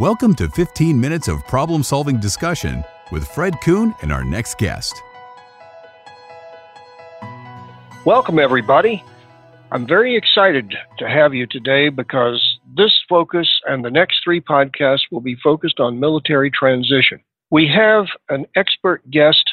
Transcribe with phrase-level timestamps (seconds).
[0.00, 4.94] Welcome to 15 minutes of problem solving discussion with Fred Coon and our next guest.
[8.06, 9.04] Welcome, everybody.
[9.70, 12.42] I'm very excited to have you today because
[12.74, 17.20] this focus and the next three podcasts will be focused on military transition.
[17.50, 19.44] We have an expert guest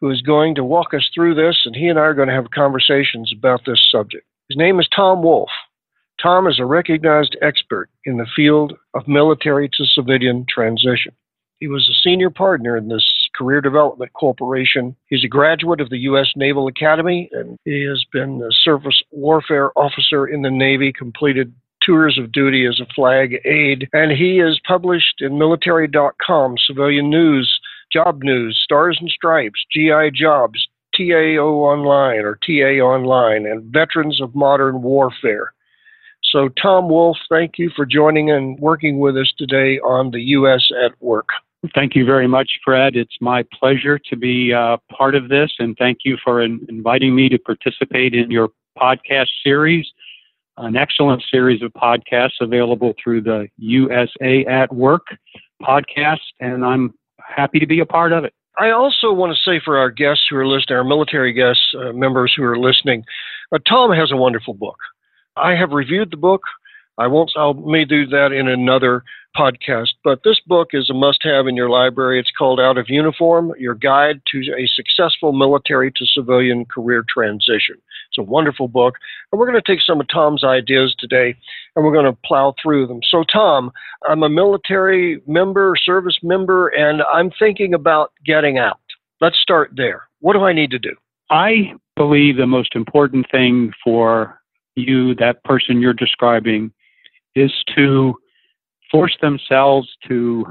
[0.00, 2.34] who is going to walk us through this, and he and I are going to
[2.34, 4.24] have conversations about this subject.
[4.48, 5.50] His name is Tom Wolfe.
[6.22, 11.12] Tom is a recognized expert in the field of military to civilian transition.
[11.58, 13.04] He was a senior partner in this
[13.36, 14.96] career development corporation.
[15.08, 16.28] He's a graduate of the U.S.
[16.36, 22.18] Naval Academy, and he has been a surface warfare officer in the Navy, completed tours
[22.18, 27.60] of duty as a flag aide, and he is published in military.com, civilian news,
[27.92, 34.34] job news, stars and stripes, GI jobs, TAO online or TA online, and veterans of
[34.34, 35.52] modern warfare.
[36.36, 40.68] So, Tom Wolfe, thank you for joining and working with us today on the U.S.
[40.84, 41.30] at Work.
[41.74, 42.94] Thank you very much, Fred.
[42.94, 47.14] It's my pleasure to be uh, part of this, and thank you for in- inviting
[47.14, 49.86] me to participate in your podcast series,
[50.58, 55.06] an excellent series of podcasts available through the USA at Work
[55.62, 58.34] podcast, and I'm happy to be a part of it.
[58.58, 61.94] I also want to say for our guests who are listening, our military guests, uh,
[61.94, 63.04] members who are listening,
[63.54, 64.76] uh, Tom has a wonderful book.
[65.36, 66.42] I have reviewed the book.
[66.98, 67.30] I won't.
[67.36, 69.04] I may do that in another
[69.36, 69.90] podcast.
[70.02, 72.18] But this book is a must-have in your library.
[72.18, 77.76] It's called "Out of Uniform: Your Guide to a Successful Military to Civilian Career Transition."
[78.08, 78.94] It's a wonderful book,
[79.30, 81.36] and we're going to take some of Tom's ideas today,
[81.74, 83.00] and we're going to plow through them.
[83.02, 83.72] So, Tom,
[84.08, 88.80] I'm a military member, service member, and I'm thinking about getting out.
[89.20, 90.04] Let's start there.
[90.20, 90.94] What do I need to do?
[91.30, 94.40] I believe the most important thing for
[94.76, 96.72] you, that person you're describing,
[97.34, 98.14] is to
[98.90, 100.46] force themselves to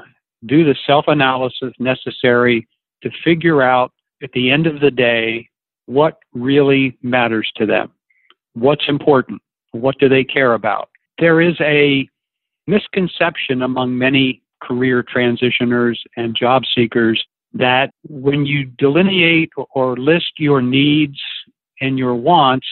[0.45, 2.68] do the self analysis necessary
[3.02, 5.48] to figure out at the end of the day
[5.86, 7.91] what really matters to them,
[8.53, 9.41] what's important,
[9.72, 10.90] what do they care about.
[11.19, 12.08] There is a
[12.68, 20.62] misconception among many career transitioners and job seekers that when you delineate or list your
[20.62, 21.19] needs
[21.80, 22.68] and your wants,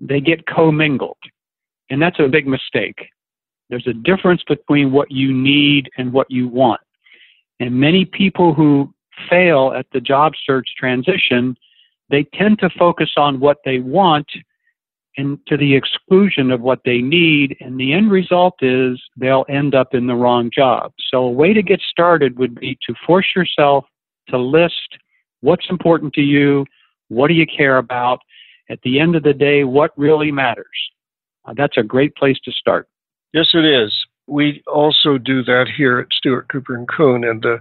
[0.00, 1.18] they get commingled.
[1.90, 3.08] And that's a big mistake.
[3.70, 6.80] There's a difference between what you need and what you want.
[7.60, 8.92] And many people who
[9.28, 11.56] fail at the job search transition,
[12.10, 14.26] they tend to focus on what they want
[15.16, 17.56] and to the exclusion of what they need.
[17.60, 20.92] And the end result is they'll end up in the wrong job.
[21.10, 23.84] So a way to get started would be to force yourself
[24.28, 24.98] to list
[25.40, 26.64] what's important to you,
[27.08, 28.20] what do you care about,
[28.70, 30.66] at the end of the day, what really matters.
[31.44, 32.88] Uh, that's a great place to start.
[33.32, 33.94] Yes, it is.
[34.26, 37.58] We also do that here at Stewart Cooper and Coon, And the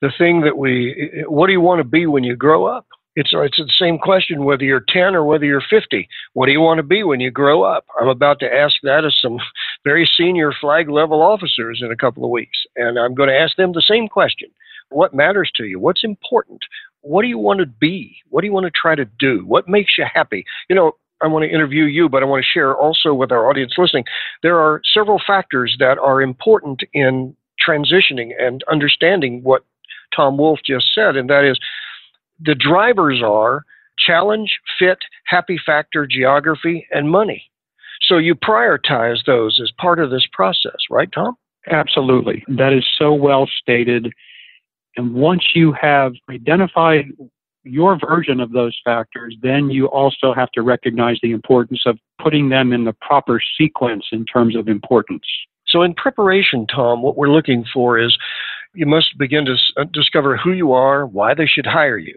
[0.00, 2.86] the thing that we, what do you want to be when you grow up?
[3.16, 6.08] It's it's the same question whether you're 10 or whether you're 50.
[6.32, 7.86] What do you want to be when you grow up?
[8.00, 9.38] I'm about to ask that of some
[9.84, 13.56] very senior flag level officers in a couple of weeks, and I'm going to ask
[13.56, 14.50] them the same question.
[14.90, 15.78] What matters to you?
[15.78, 16.60] What's important?
[17.04, 18.16] What do you want to be?
[18.30, 19.44] What do you want to try to do?
[19.46, 20.44] What makes you happy?
[20.70, 20.92] You know,
[21.22, 24.04] I want to interview you, but I want to share also with our audience listening.
[24.42, 29.64] There are several factors that are important in transitioning and understanding what
[30.16, 31.58] Tom Wolfe just said, and that is
[32.40, 33.64] the drivers are
[33.98, 37.50] challenge, fit, happy factor, geography, and money.
[38.02, 41.36] So you prioritize those as part of this process, right, Tom?
[41.70, 42.44] Absolutely.
[42.48, 44.12] That is so well stated.
[44.96, 47.06] And once you have identified
[47.64, 52.50] your version of those factors, then you also have to recognize the importance of putting
[52.50, 55.24] them in the proper sequence in terms of importance.
[55.66, 58.16] So, in preparation, Tom, what we're looking for is
[58.74, 62.16] you must begin to uh, discover who you are, why they should hire you,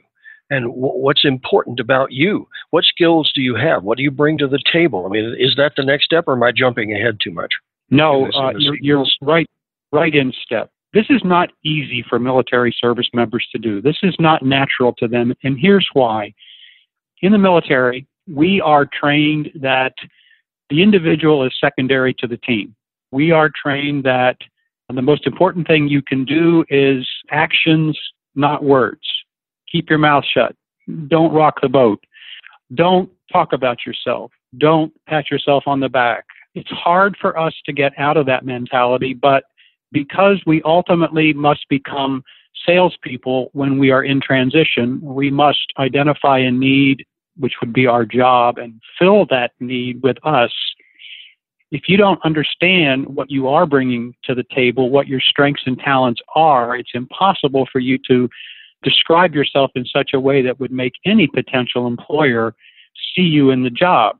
[0.49, 2.47] and w- what's important about you.
[2.71, 3.83] What skills do you have?
[3.83, 5.05] What do you bring to the table?
[5.05, 7.53] I mean, is that the next step, or am I jumping ahead too much?
[7.89, 9.49] No, uh, you're, you're right,
[9.93, 10.69] right in step.
[10.97, 13.83] This is not easy for military service members to do.
[13.83, 15.31] This is not natural to them.
[15.43, 16.33] And here's why.
[17.21, 19.93] In the military, we are trained that
[20.71, 22.75] the individual is secondary to the team.
[23.11, 24.37] We are trained that
[24.91, 27.95] the most important thing you can do is actions,
[28.33, 29.07] not words.
[29.71, 30.55] Keep your mouth shut.
[31.09, 32.03] Don't rock the boat.
[32.73, 34.31] Don't talk about yourself.
[34.57, 36.25] Don't pat yourself on the back.
[36.55, 39.43] It's hard for us to get out of that mentality, but
[39.91, 42.23] because we ultimately must become
[42.65, 47.05] salespeople when we are in transition, we must identify a need,
[47.37, 50.51] which would be our job, and fill that need with us.
[51.69, 55.77] if you don't understand what you are bringing to the table, what your strengths and
[55.77, 58.29] talents are, it's impossible for you to
[58.83, 62.55] describe yourself in such a way that would make any potential employer
[63.13, 64.17] see you in the job.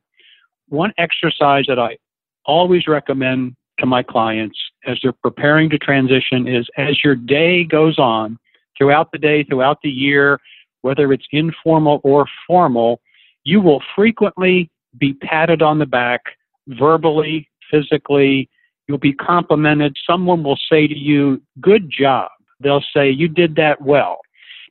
[0.69, 1.97] One exercise that I
[2.45, 7.99] always recommend to my clients as they're preparing to transition is as your day goes
[7.99, 8.37] on,
[8.77, 10.39] throughout the day, throughout the year,
[10.81, 13.01] whether it's informal or formal,
[13.43, 16.21] you will frequently be patted on the back
[16.67, 18.49] verbally, physically.
[18.87, 19.95] You'll be complimented.
[20.09, 22.29] Someone will say to you, Good job.
[22.59, 24.19] They'll say, You did that well.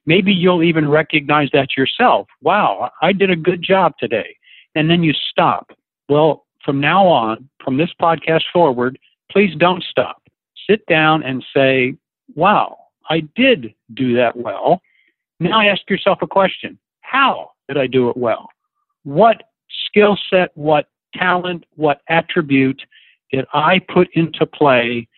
[0.06, 2.28] Maybe you'll even recognize that yourself.
[2.40, 4.36] Wow, I did a good job today.
[4.74, 5.72] And then you stop.
[6.08, 8.98] Well, from now on, from this podcast forward,
[9.30, 10.22] please don't stop.
[10.68, 11.94] Sit down and say,
[12.34, 12.76] Wow,
[13.08, 14.82] I did do that well.
[15.38, 18.48] Now ask yourself a question How did I do it well?
[19.04, 19.44] What
[19.86, 22.82] skill set, what talent, what attribute
[23.32, 25.08] did I put into play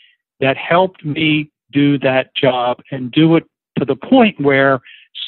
[0.41, 3.45] that helped me do that job and do it
[3.79, 4.81] to the point where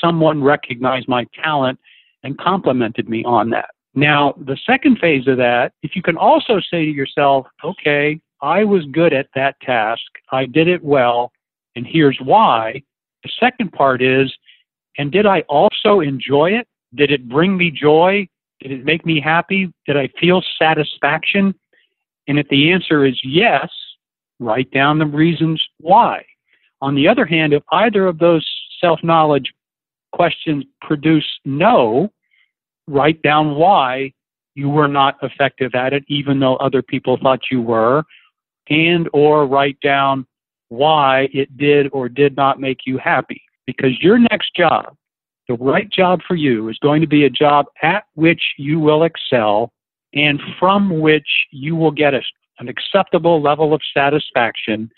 [0.03, 1.79] someone recognized my talent
[2.23, 3.71] and complimented me on that.
[3.95, 8.65] Now, the second phase of that, if you can also say to yourself, okay, I
[8.65, 11.33] was good at that task, I did it well,
[11.75, 12.83] and here's why.
[13.25, 14.33] The second part is,
[14.97, 16.67] and did I also enjoy it?
[16.95, 18.29] Did it bring me joy?
[18.61, 19.73] Did it make me happy?
[19.87, 21.55] Did I feel satisfaction?
[22.29, 23.69] And if the answer is yes,
[24.39, 26.25] write down the reasons why.
[26.81, 28.47] On the other hand, if either of those
[28.81, 29.53] self knowledge
[30.13, 32.11] questions produce no,
[32.91, 34.13] write down why
[34.55, 38.03] you were not effective at it, even though other people thought you were,
[38.69, 40.27] and or write down
[40.69, 43.43] why it did or did not make you happy.
[43.67, 44.97] Because your next job,
[45.49, 49.05] the right job for you, is going to be a job at which you will
[49.05, 49.73] excel
[50.15, 52.21] and from which you will get a,
[52.59, 54.91] an acceptable level of satisfaction.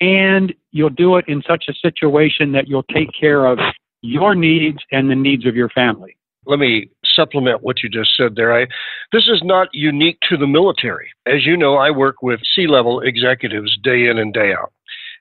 [0.00, 3.58] And you'll do it in such a situation that you'll take care of
[4.02, 6.16] your needs and the needs of your family.
[6.46, 6.90] Let me
[7.20, 8.58] supplement what you just said there.
[8.58, 8.66] I,
[9.12, 11.08] this is not unique to the military.
[11.26, 14.72] As you know, I work with C level executives day in and day out,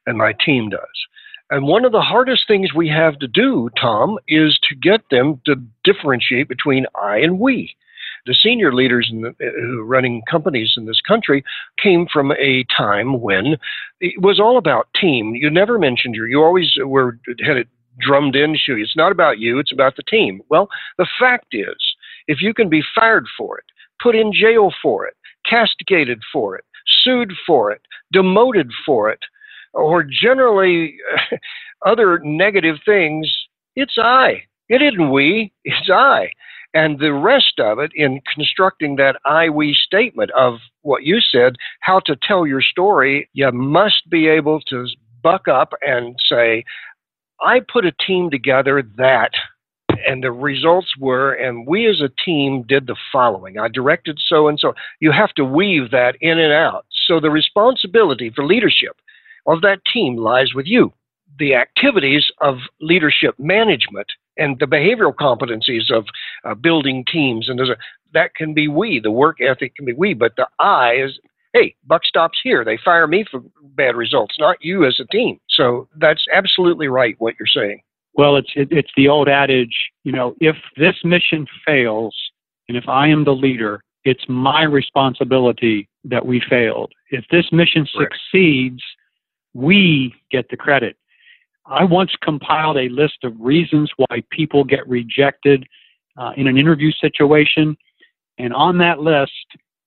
[0.05, 0.79] and my team does.
[1.51, 5.41] And one of the hardest things we have to do, Tom, is to get them
[5.45, 7.75] to differentiate between I and we.
[8.25, 11.43] The senior leaders in the, uh, running companies in this country
[11.81, 13.57] came from a time when
[13.99, 15.33] it was all about team.
[15.35, 17.67] You never mentioned your, you always were had it
[17.99, 18.83] drummed into you.
[18.83, 20.41] It's not about you, it's about the team.
[20.49, 21.88] Well, the fact is,
[22.29, 23.65] if you can be fired for it,
[24.01, 25.15] put in jail for it,
[25.49, 26.63] castigated for it,
[27.03, 27.81] sued for it,
[28.13, 29.19] demoted for it,
[29.73, 30.95] or generally
[31.85, 33.27] other negative things,
[33.75, 34.43] it's I.
[34.69, 36.29] It isn't we, it's I.
[36.75, 41.55] And the rest of it in constructing that I we statement of what you said,
[41.79, 44.85] how to tell your story, you must be able to
[45.23, 46.63] buck up and say,
[47.41, 49.31] I put a team together that,
[50.07, 53.57] and the results were, and we as a team did the following.
[53.57, 54.73] I directed so and so.
[54.99, 56.85] You have to weave that in and out.
[57.07, 58.97] So the responsibility for leadership
[59.45, 60.93] of that team lies with you.
[61.37, 64.07] The activities of leadership management
[64.37, 66.05] and the behavioral competencies of
[66.43, 67.75] uh, building teams and a,
[68.13, 68.99] that can be we.
[68.99, 71.19] The work ethic can be we, but the I is
[71.53, 72.63] hey, buck stops here.
[72.63, 73.41] They fire me for
[73.75, 75.39] bad results, not you as a team.
[75.49, 77.81] So that's absolutely right what you're saying.
[78.13, 82.15] Well, it's it, it's the old adage, you know, if this mission fails,
[82.67, 86.91] and if I am the leader, it's my responsibility that we failed.
[87.11, 88.81] If this mission succeeds,
[89.53, 90.95] we get the credit.
[91.65, 95.65] I once compiled a list of reasons why people get rejected
[96.17, 97.77] uh, in an interview situation.
[98.37, 99.31] And on that list,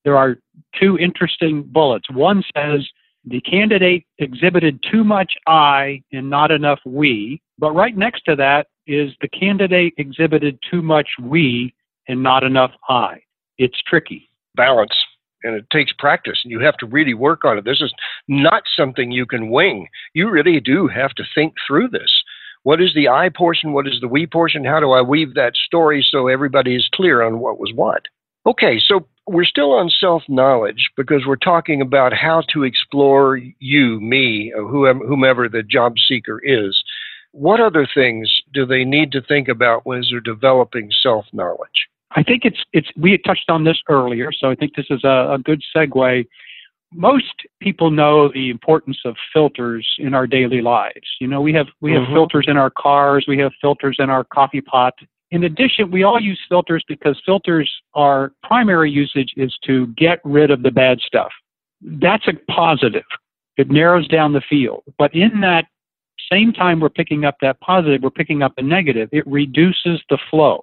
[0.04, 0.36] there are
[0.78, 2.10] two interesting bullets.
[2.10, 2.86] One says
[3.24, 7.40] the candidate exhibited too much I and not enough we.
[7.58, 11.74] But right next to that is the candidate exhibited too much we
[12.08, 13.20] and not enough I.
[13.58, 14.28] It's tricky.
[14.56, 14.94] Balance
[15.44, 17.64] and it takes practice and you have to really work on it.
[17.64, 17.92] This is
[18.28, 19.88] not something you can wing.
[20.14, 22.10] You really do have to think through this.
[22.64, 23.72] What is the I portion?
[23.72, 24.64] What is the we portion?
[24.64, 28.02] How do I weave that story so everybody is clear on what was what?
[28.46, 34.00] Okay, so we're still on self knowledge because we're talking about how to explore you,
[34.00, 36.82] me, whoever, whomever the job seeker is.
[37.32, 41.88] What other things do they need to think about when they're developing self knowledge?
[42.14, 45.34] I think it's it's we touched on this earlier, so I think this is a,
[45.34, 46.26] a good segue.
[46.94, 51.16] Most people know the importance of filters in our daily lives.
[51.20, 52.12] You know, we have we have mm-hmm.
[52.12, 54.94] filters in our cars, we have filters in our coffee pot.
[55.32, 60.50] In addition, we all use filters because filters our primary usage is to get rid
[60.50, 61.32] of the bad stuff.
[62.00, 63.02] that's a positive.
[63.56, 64.84] It narrows down the field.
[64.98, 65.64] But in that
[66.30, 69.08] same time we're picking up that positive, we're picking up the negative.
[69.10, 70.62] It reduces the flow.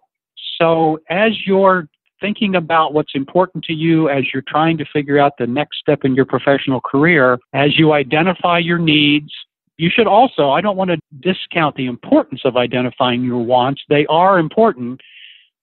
[0.60, 1.90] So as you're
[2.22, 6.00] thinking about what's important to you, as you're trying to figure out the next step
[6.04, 9.32] in your professional career, as you identify your needs,
[9.80, 13.82] you should also, I don't want to discount the importance of identifying your wants.
[13.88, 15.00] They are important,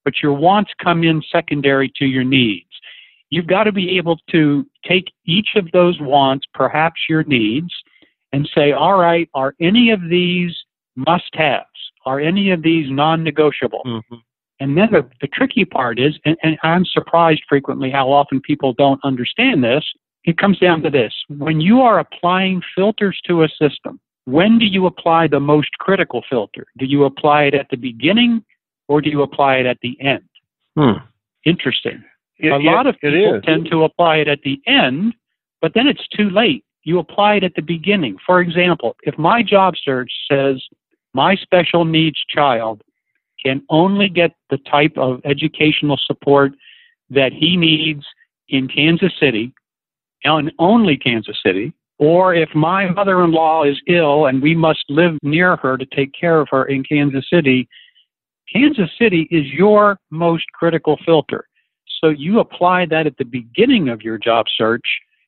[0.06, 2.70] but your wants come in secondary to your needs.
[3.28, 7.68] You've got to be able to take each of those wants, perhaps your needs,
[8.32, 10.56] and say, all right, are any of these
[10.96, 11.66] must haves?
[12.06, 13.82] Are any of these non negotiable?
[13.85, 14.14] Mm-hmm.
[14.61, 18.73] And then the, the tricky part is, and, and I'm surprised frequently how often people
[18.73, 19.85] don't understand this,
[20.25, 21.12] it comes down to this.
[21.28, 26.23] When you are applying filters to a system, when do you apply the most critical
[26.28, 26.66] filter?
[26.76, 28.45] Do you apply it at the beginning
[28.88, 30.28] or do you apply it at the end?
[30.76, 31.04] Hmm.
[31.45, 32.04] Interesting.
[32.38, 35.14] It, a lot of people tend to apply it at the end,
[35.62, 36.64] but then it's too late.
[36.83, 38.16] You apply it at the beginning.
[38.26, 40.62] For example, if my job search says
[41.14, 42.83] my special needs child
[43.42, 46.52] can only get the type of educational support
[47.11, 48.04] that he needs
[48.49, 49.52] in Kansas City,
[50.25, 54.84] and only Kansas City, or if my mother in law is ill and we must
[54.88, 57.68] live near her to take care of her in Kansas City,
[58.52, 61.46] Kansas City is your most critical filter.
[62.00, 64.86] So you apply that at the beginning of your job search,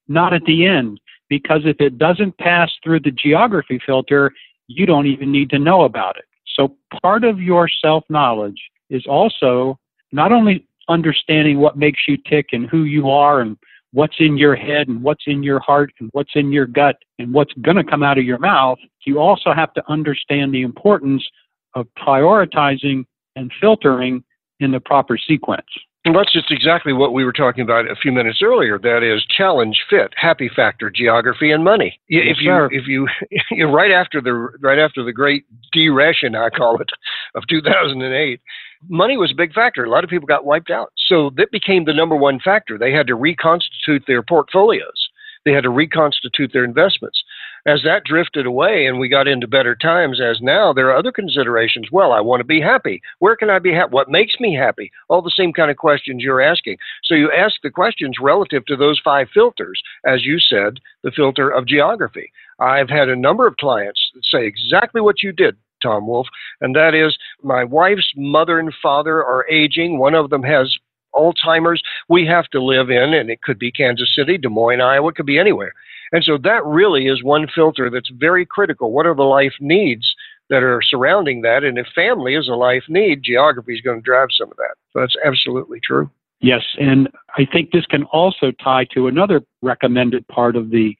[0.08, 4.32] not at the end, because if it doesn't pass through the geography filter,
[4.66, 6.24] you don't even need to know about it.
[6.54, 8.60] So part of your self knowledge
[8.90, 9.78] is also
[10.12, 13.56] not only understanding what makes you tick and who you are and
[13.92, 17.32] what's in your head and what's in your heart and what's in your gut and
[17.32, 21.26] what's going to come out of your mouth, you also have to understand the importance
[21.74, 23.04] of prioritizing
[23.36, 24.22] and filtering
[24.60, 25.66] in the proper sequence.
[26.04, 28.78] And that's just exactly what we were talking about a few minutes earlier.
[28.78, 32.00] That is challenge, fit, happy factor, geography, and money.
[32.08, 32.68] Yes, if you sir.
[32.70, 33.08] if you,
[33.50, 36.88] you know, right after the right after the great deration, I call it,
[37.34, 38.40] of 2008,
[38.88, 39.84] money was a big factor.
[39.84, 42.78] A lot of people got wiped out, so that became the number one factor.
[42.78, 45.08] They had to reconstitute their portfolios.
[45.44, 47.22] They had to reconstitute their investments
[47.66, 51.12] as that drifted away and we got into better times as now there are other
[51.12, 54.54] considerations well i want to be happy where can i be happy what makes me
[54.54, 58.64] happy all the same kind of questions you're asking so you ask the questions relative
[58.66, 63.46] to those five filters as you said the filter of geography i've had a number
[63.46, 66.26] of clients say exactly what you did Tom Wolfe,
[66.60, 69.96] and that is my wife's mother and father are aging.
[69.96, 70.76] One of them has
[71.14, 71.82] Alzheimer's.
[72.08, 75.16] We have to live in, and it could be Kansas City, Des Moines, Iowa, it
[75.16, 75.72] could be anywhere.
[76.12, 78.92] And so that really is one filter that's very critical.
[78.92, 80.14] What are the life needs
[80.48, 81.64] that are surrounding that?
[81.64, 84.74] And if family is a life need, geography is going to drive some of that.
[84.92, 86.10] So that's absolutely true.
[86.40, 90.96] Yes, and I think this can also tie to another recommended part of the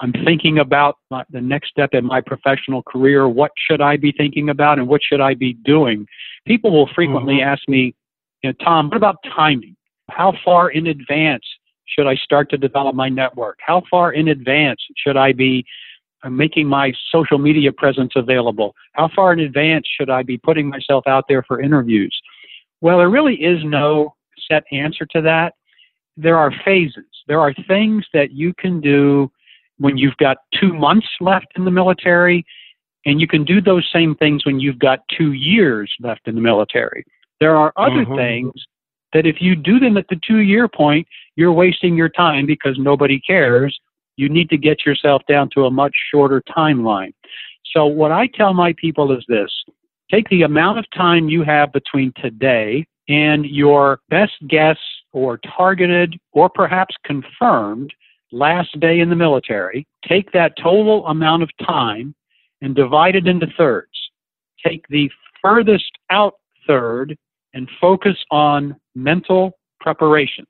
[0.00, 3.28] I'm thinking about my, the next step in my professional career.
[3.28, 6.06] What should I be thinking about and what should I be doing?
[6.46, 7.48] People will frequently mm-hmm.
[7.48, 7.94] ask me,
[8.62, 9.76] Tom, what about timing?
[10.10, 11.44] How far in advance
[11.86, 13.58] should I start to develop my network?
[13.64, 15.64] How far in advance should I be
[16.22, 18.74] uh, making my social media presence available?
[18.92, 22.18] How far in advance should I be putting myself out there for interviews?
[22.80, 24.14] Well, there really is no
[24.50, 25.54] set answer to that.
[26.16, 27.04] There are phases.
[27.26, 29.30] There are things that you can do
[29.78, 32.44] when you've got two months left in the military,
[33.06, 36.40] and you can do those same things when you've got two years left in the
[36.40, 37.04] military.
[37.40, 38.16] There are other mm-hmm.
[38.16, 38.52] things
[39.12, 41.06] that if you do them at the two year point,
[41.36, 43.78] you're wasting your time because nobody cares.
[44.16, 47.12] You need to get yourself down to a much shorter timeline.
[47.74, 49.50] So, what I tell my people is this
[50.10, 54.78] take the amount of time you have between today and your best guess
[55.12, 57.92] or targeted or perhaps confirmed
[58.32, 62.14] last day in the military, take that total amount of time
[62.60, 63.88] and divide it into thirds.
[64.64, 65.10] Take the
[65.42, 66.34] furthest out
[66.66, 67.16] third
[67.54, 70.48] and focus on mental preparations,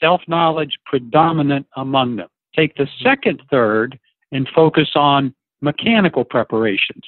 [0.00, 2.28] self knowledge predominant among them.
[2.54, 3.98] Take the second third
[4.32, 7.04] and focus on mechanical preparations,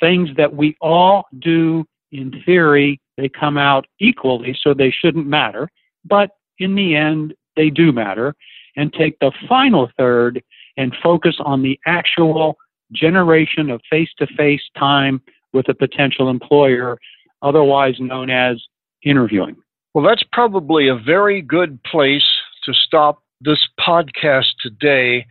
[0.00, 3.00] things that we all do in theory.
[3.16, 5.68] They come out equally, so they shouldn't matter,
[6.04, 8.34] but in the end, they do matter.
[8.74, 10.42] And take the final third
[10.78, 12.56] and focus on the actual
[12.90, 15.20] generation of face to face time
[15.52, 16.98] with a potential employer
[17.42, 18.62] otherwise known as
[19.04, 19.56] interviewing.
[19.94, 22.26] Well, that's probably a very good place
[22.64, 25.26] to stop this podcast today.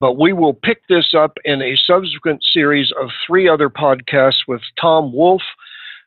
[0.00, 4.62] But we will pick this up in a subsequent series of three other podcasts with
[4.80, 5.42] Tom Wolfe,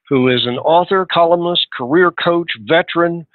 [0.10, 3.28] who is an author, columnist, career coach, veteran,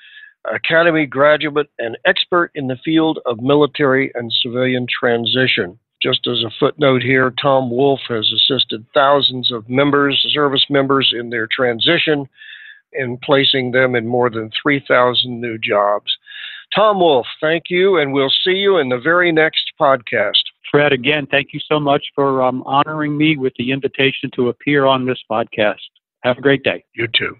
[0.52, 5.78] Academy graduate and expert in the field of military and civilian transition.
[6.02, 11.30] Just as a footnote here, Tom Wolfe has assisted thousands of members, service members, in
[11.30, 12.28] their transition
[12.92, 16.16] and placing them in more than 3,000 new jobs.
[16.74, 20.42] Tom Wolfe, thank you, and we'll see you in the very next podcast.
[20.70, 24.84] Fred, again, thank you so much for um, honoring me with the invitation to appear
[24.84, 25.76] on this podcast.
[26.22, 26.84] Have a great day.
[26.94, 27.36] You too.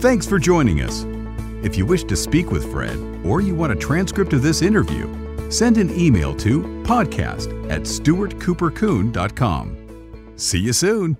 [0.00, 1.04] Thanks for joining us.
[1.64, 5.06] If you wish to speak with Fred or you want a transcript of this interview,
[5.52, 10.32] send an email to podcast at stewartcoopercoon.com.
[10.36, 11.16] See you soon.